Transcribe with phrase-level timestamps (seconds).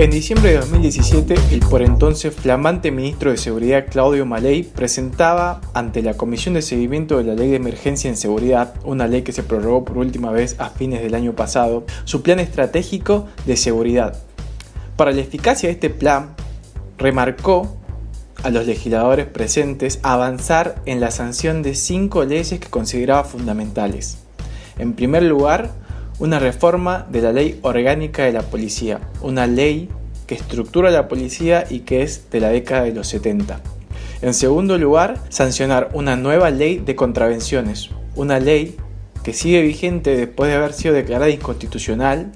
[0.00, 6.00] En diciembre de 2017, el por entonces flamante ministro de Seguridad Claudio Maley presentaba ante
[6.00, 9.42] la Comisión de Seguimiento de la Ley de Emergencia en Seguridad, una ley que se
[9.42, 14.16] prorrogó por última vez a fines del año pasado, su plan estratégico de seguridad.
[14.96, 16.34] Para la eficacia de este plan,
[16.96, 17.76] remarcó
[18.42, 24.16] a los legisladores presentes avanzar en la sanción de cinco leyes que consideraba fundamentales.
[24.78, 25.72] En primer lugar,
[26.20, 29.88] una reforma de la ley orgánica de la policía, una ley
[30.26, 33.60] que estructura la policía y que es de la década de los 70.
[34.22, 38.76] En segundo lugar, sancionar una nueva ley de contravenciones, una ley
[39.24, 42.30] que sigue vigente después de haber sido declarada inconstitucional,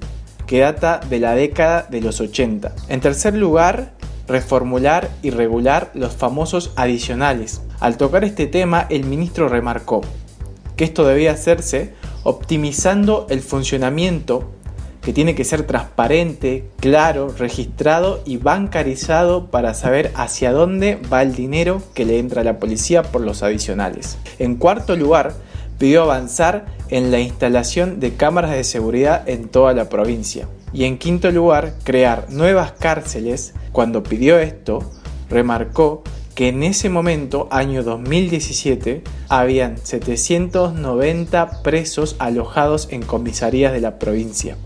[0.47, 2.75] que data de la década de los 80.
[2.89, 3.93] En tercer lugar,
[4.27, 7.61] reformular y regular los famosos adicionales.
[7.79, 10.01] Al tocar este tema, el ministro remarcó
[10.75, 11.93] que esto debía hacerse
[12.25, 14.51] optimizando el funcionamiento
[15.01, 21.35] que tiene que ser transparente, claro, registrado y bancarizado para saber hacia dónde va el
[21.35, 24.17] dinero que le entra a la policía por los adicionales.
[24.39, 25.33] En cuarto lugar,
[25.77, 30.47] pidió avanzar en la instalación de cámaras de seguridad en toda la provincia.
[30.73, 33.53] Y en quinto lugar, crear nuevas cárceles.
[33.71, 34.79] Cuando pidió esto,
[35.29, 36.03] remarcó
[36.35, 44.57] que en ese momento, año 2017, habían 790 presos alojados en comisarías de la provincia.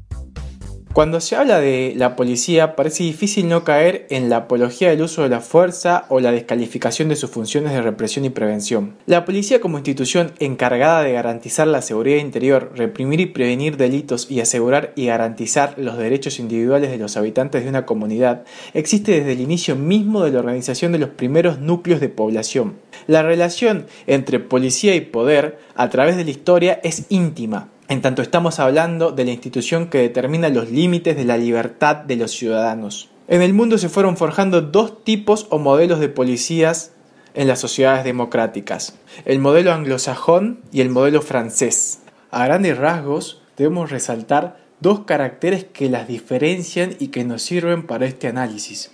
[0.92, 5.22] Cuando se habla de la policía parece difícil no caer en la apología del uso
[5.22, 8.96] de la fuerza o la descalificación de sus funciones de represión y prevención.
[9.06, 14.42] La policía como institución encargada de garantizar la seguridad interior, reprimir y prevenir delitos y
[14.42, 19.42] asegurar y garantizar los derechos individuales de los habitantes de una comunidad existe desde el
[19.42, 22.78] inicio mismo de la organización de los primeros núcleos de población.
[23.06, 28.22] La relación entre policía y poder a través de la historia es íntima en tanto
[28.22, 33.10] estamos hablando de la institución que determina los límites de la libertad de los ciudadanos.
[33.28, 36.92] En el mundo se fueron forjando dos tipos o modelos de policías
[37.34, 38.96] en las sociedades democráticas,
[39.26, 42.02] el modelo anglosajón y el modelo francés.
[42.30, 48.06] A grandes rasgos debemos resaltar dos caracteres que las diferencian y que nos sirven para
[48.06, 48.92] este análisis.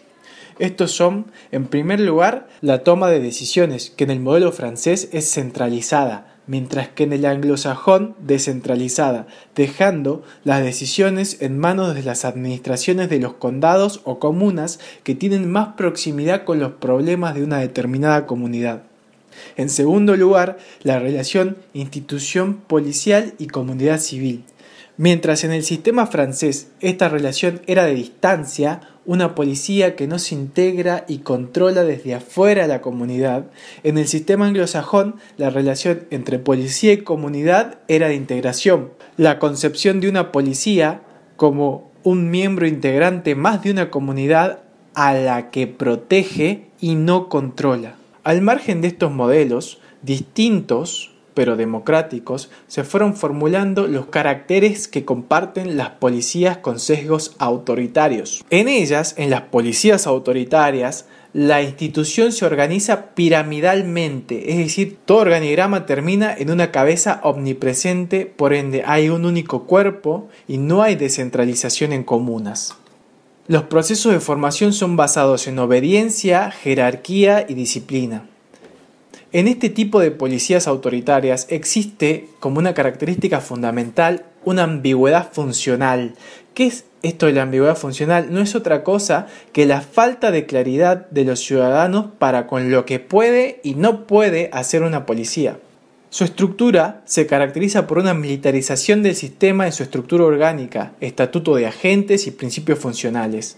[0.58, 5.30] Estos son, en primer lugar, la toma de decisiones, que en el modelo francés es
[5.30, 13.10] centralizada, mientras que en el anglosajón descentralizada, dejando las decisiones en manos de las administraciones
[13.10, 18.26] de los condados o comunas que tienen más proximidad con los problemas de una determinada
[18.26, 18.84] comunidad.
[19.58, 24.44] En segundo lugar, la relación institución policial y comunidad civil.
[24.98, 30.36] Mientras en el sistema francés esta relación era de distancia, una policía que no se
[30.36, 33.46] integra y controla desde afuera la comunidad,
[33.84, 38.92] en el sistema anglosajón la relación entre policía y comunidad era de integración.
[39.18, 41.02] La concepción de una policía
[41.36, 44.60] como un miembro integrante más de una comunidad
[44.94, 47.96] a la que protege y no controla.
[48.24, 55.78] Al margen de estos modelos, distintos pero democráticos, se fueron formulando los caracteres que comparten
[55.78, 58.44] las policías con sesgos autoritarios.
[58.50, 65.86] En ellas, en las policías autoritarias, la institución se organiza piramidalmente, es decir, todo organigrama
[65.86, 71.92] termina en una cabeza omnipresente, por ende hay un único cuerpo y no hay descentralización
[71.92, 72.76] en comunas.
[73.48, 78.30] Los procesos de formación son basados en obediencia, jerarquía y disciplina.
[79.36, 86.14] En este tipo de policías autoritarias existe como una característica fundamental una ambigüedad funcional.
[86.54, 88.28] ¿Qué es esto de la ambigüedad funcional?
[88.32, 92.86] No es otra cosa que la falta de claridad de los ciudadanos para con lo
[92.86, 95.60] que puede y no puede hacer una policía.
[96.10, 101.68] Su estructura se caracteriza por una militarización del sistema en su estructura orgánica, estatuto de
[101.68, 103.58] agentes y principios funcionales.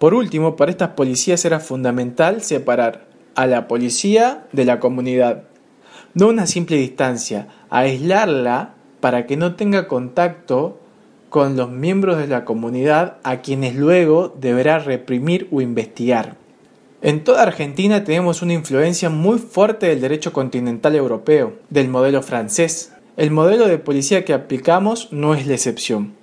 [0.00, 5.44] Por último, para estas policías era fundamental separar a la policía de la comunidad.
[6.14, 10.80] No una simple distancia, aislarla para que no tenga contacto
[11.28, 16.36] con los miembros de la comunidad a quienes luego deberá reprimir o investigar.
[17.02, 22.92] En toda Argentina tenemos una influencia muy fuerte del derecho continental europeo, del modelo francés.
[23.18, 26.14] El modelo de policía que aplicamos no es la excepción.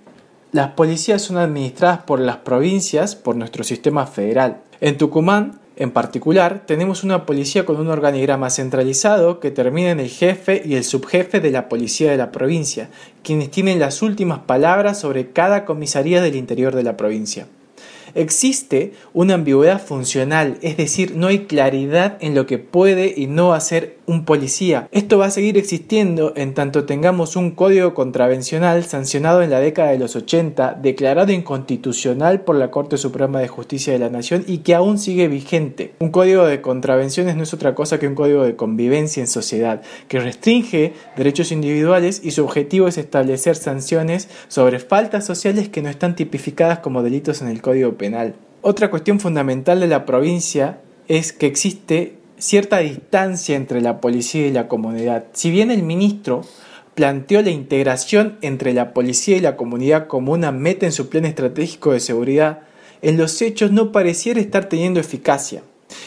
[0.52, 4.62] Las policías son administradas por las provincias por nuestro sistema federal.
[4.82, 10.10] En Tucumán en particular, tenemos una policía con un organigrama centralizado que termina en el
[10.10, 12.90] jefe y el subjefe de la policía de la provincia,
[13.24, 17.48] quienes tienen las últimas palabras sobre cada comisaría del interior de la provincia.
[18.16, 23.54] Existe una ambigüedad funcional, es decir, no hay claridad en lo que puede y no
[23.54, 24.88] hacer un policía.
[24.92, 29.92] Esto va a seguir existiendo en tanto tengamos un código contravencional sancionado en la década
[29.92, 34.60] de los 80, declarado inconstitucional por la Corte Suprema de Justicia de la Nación y
[34.60, 35.94] que aún sigue vigente.
[36.00, 39.82] Un código de contravenciones no es otra cosa que un código de convivencia en sociedad,
[40.08, 45.90] que restringe derechos individuales y su objetivo es establecer sanciones sobre faltas sociales que no
[45.90, 48.03] están tipificadas como delitos en el Código Penal.
[48.62, 54.52] Otra cuestión fundamental de la provincia es que existe cierta distancia entre la policía y
[54.52, 55.26] la comunidad.
[55.34, 56.42] Si bien el ministro
[56.96, 61.26] planteó la integración entre la policía y la comunidad como una meta en su plan
[61.26, 62.62] estratégico de seguridad,
[63.02, 65.62] en los hechos no pareciera estar teniendo eficacia.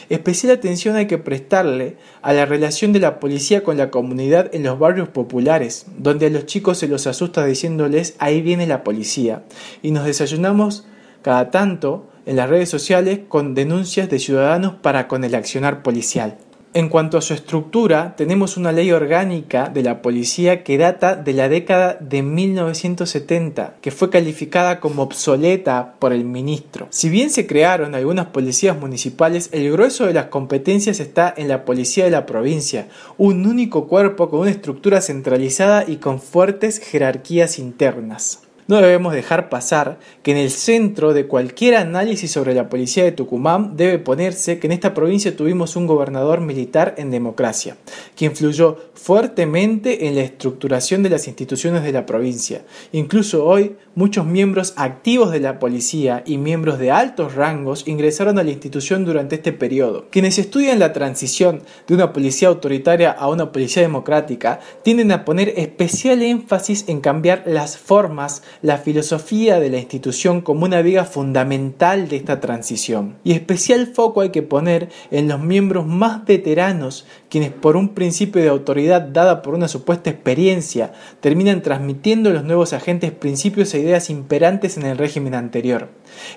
[0.09, 4.63] Especial atención hay que prestarle a la relación de la policía con la comunidad en
[4.63, 9.43] los barrios populares, donde a los chicos se los asusta diciéndoles ahí viene la policía,
[9.83, 10.87] y nos desayunamos
[11.27, 16.39] cada tanto en las redes sociales con denuncias de ciudadanos para con el accionar policial.
[16.73, 21.33] En cuanto a su estructura, tenemos una ley orgánica de la policía que data de
[21.33, 26.87] la década de 1970, que fue calificada como obsoleta por el ministro.
[26.91, 31.65] Si bien se crearon algunas policías municipales, el grueso de las competencias está en la
[31.65, 32.87] policía de la provincia,
[33.19, 38.46] un único cuerpo con una estructura centralizada y con fuertes jerarquías internas.
[38.69, 43.13] No debemos dejar pasar que en el centro de cualquier análisis sobre la policía de
[43.13, 47.77] Tucumán debe ponerse que en esta provincia tuvimos un gobernador militar en democracia,
[48.17, 52.65] que influyó fuertemente en la estructuración de las instituciones de la provincia.
[52.91, 58.43] Incluso hoy muchos miembros activos de la policía y miembros de altos rangos ingresaron a
[58.43, 60.07] la institución durante este periodo.
[60.11, 65.55] Quienes estudian la transición de una policía autoritaria a una policía democrática tienden a poner
[65.57, 72.09] especial énfasis en cambiar las formas la filosofía de la institución como una viga fundamental
[72.09, 73.17] de esta transición.
[73.25, 78.43] Y especial foco hay que poner en los miembros más veteranos, quienes por un principio
[78.43, 83.81] de autoridad dada por una supuesta experiencia, terminan transmitiendo a los nuevos agentes principios e
[83.81, 85.89] ideas imperantes en el régimen anterior.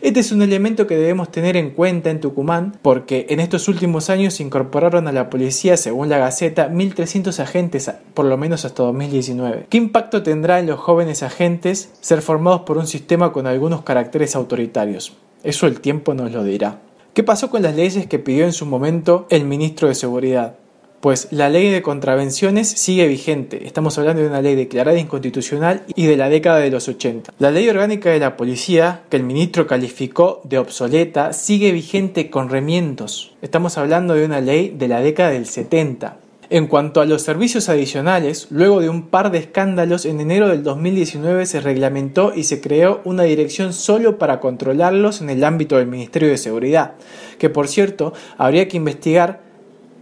[0.01, 4.09] Este es un elemento que debemos tener en cuenta en Tucumán porque en estos últimos
[4.09, 8.83] años se incorporaron a la policía, según la Gaceta, 1.300 agentes, por lo menos hasta
[8.83, 9.67] 2019.
[9.69, 14.35] ¿Qué impacto tendrá en los jóvenes agentes ser formados por un sistema con algunos caracteres
[14.35, 15.13] autoritarios?
[15.43, 16.81] Eso el tiempo nos lo dirá.
[17.13, 20.55] ¿Qué pasó con las leyes que pidió en su momento el ministro de Seguridad?
[21.01, 23.67] Pues la ley de contravenciones sigue vigente.
[23.67, 27.31] Estamos hablando de una ley declarada inconstitucional y de la década de los 80.
[27.37, 32.49] La ley orgánica de la policía, que el ministro calificó de obsoleta, sigue vigente con
[32.49, 33.35] remiendos.
[33.43, 36.17] Estamos hablando de una ley de la década del 70.
[36.51, 40.63] En cuanto a los servicios adicionales, luego de un par de escándalos, en enero del
[40.63, 45.85] 2019 se reglamentó y se creó una dirección solo para controlarlos en el ámbito del
[45.85, 46.95] Ministerio de Seguridad,
[47.37, 49.41] que por cierto habría que investigar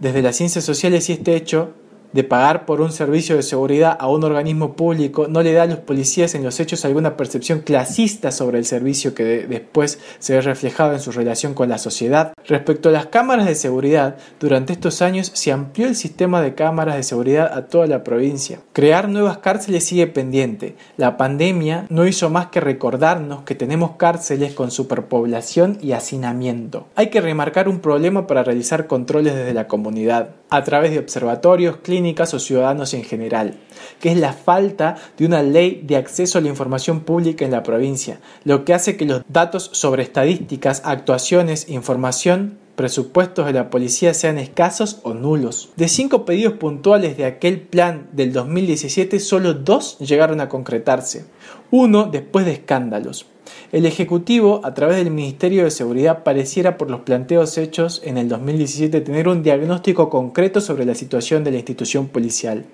[0.00, 1.74] desde las ciencias sociales si este hecho
[2.12, 5.66] de pagar por un servicio de seguridad a un organismo público no le da a
[5.66, 10.40] los policías en los hechos alguna percepción clasista sobre el servicio que después se ve
[10.40, 12.32] reflejado en su relación con la sociedad.
[12.46, 16.96] Respecto a las cámaras de seguridad, durante estos años se amplió el sistema de cámaras
[16.96, 18.60] de seguridad a toda la provincia.
[18.72, 20.76] Crear nuevas cárceles sigue pendiente.
[20.96, 26.86] La pandemia no hizo más que recordarnos que tenemos cárceles con superpoblación y hacinamiento.
[26.94, 31.78] Hay que remarcar un problema para realizar controles desde la comunidad, a través de observatorios,
[31.78, 33.54] clínicas, o ciudadanos en general,
[34.00, 37.62] que es la falta de una ley de acceso a la información pública en la
[37.62, 44.14] provincia, lo que hace que los datos sobre estadísticas, actuaciones, información presupuestos de la policía
[44.14, 45.70] sean escasos o nulos.
[45.74, 51.24] De cinco pedidos puntuales de aquel plan del 2017, solo dos llegaron a concretarse,
[51.72, 53.26] uno después de escándalos.
[53.72, 58.28] El Ejecutivo, a través del Ministerio de Seguridad, pareciera por los planteos hechos en el
[58.28, 62.64] 2017 tener un diagnóstico concreto sobre la situación de la institución policial.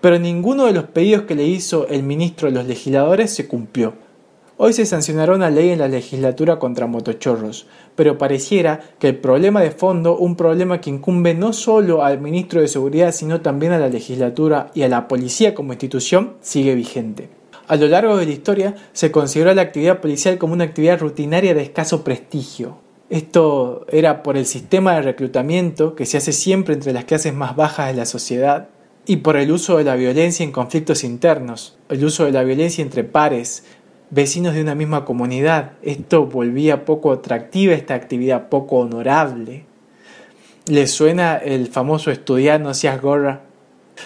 [0.00, 4.07] Pero ninguno de los pedidos que le hizo el ministro a los legisladores se cumplió.
[4.60, 9.60] Hoy se sancionará una ley en la legislatura contra motochorros, pero pareciera que el problema
[9.60, 13.78] de fondo, un problema que incumbe no solo al ministro de Seguridad, sino también a
[13.78, 17.28] la legislatura y a la policía como institución, sigue vigente.
[17.68, 21.54] A lo largo de la historia se consideró la actividad policial como una actividad rutinaria
[21.54, 22.78] de escaso prestigio.
[23.10, 27.54] Esto era por el sistema de reclutamiento que se hace siempre entre las clases más
[27.54, 28.70] bajas de la sociedad
[29.08, 32.82] y por el uso de la violencia en conflictos internos, el uso de la violencia
[32.82, 33.64] entre pares,
[34.10, 35.72] vecinos de una misma comunidad.
[35.82, 39.64] Esto volvía poco atractiva esta actividad, poco honorable.
[40.66, 43.42] ¿Le suena el famoso estudiante, no seas gorra?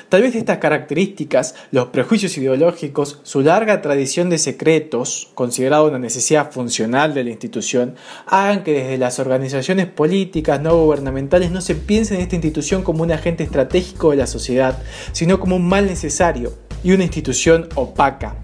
[0.08, 6.50] Tal vez estas características, los prejuicios ideológicos, su larga tradición de secretos, considerado una necesidad
[6.50, 7.94] funcional de la institución,
[8.26, 13.02] hagan que desde las organizaciones políticas no gubernamentales no se piense en esta institución como
[13.02, 14.78] un agente estratégico de la sociedad,
[15.12, 18.36] sino como un mal necesario y una institución opaca.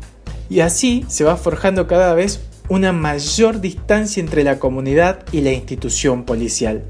[0.51, 5.53] Y así se va forjando cada vez una mayor distancia entre la comunidad y la
[5.53, 6.85] institución policial.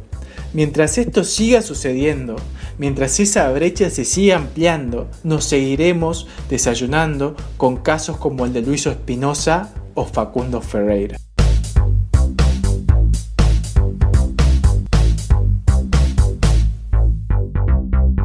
[0.55, 2.37] Mientras esto siga sucediendo,
[2.79, 8.87] mientras esa brecha se siga ampliando, nos seguiremos desayunando con casos como el de Luis
[8.87, 11.19] Espinosa o Facundo Ferreira.